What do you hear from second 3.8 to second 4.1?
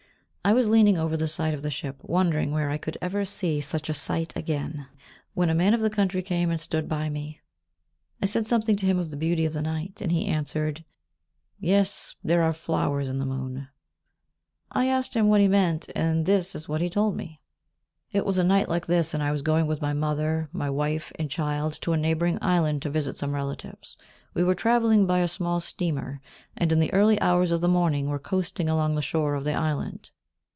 a